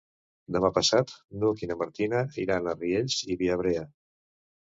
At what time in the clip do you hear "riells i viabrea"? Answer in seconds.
2.79-3.87